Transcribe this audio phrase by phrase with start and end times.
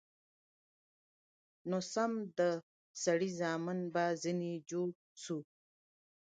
[1.69, 2.39] نو سم د
[3.03, 4.87] سړي زامن به ځنې جوړ
[5.23, 5.37] سو.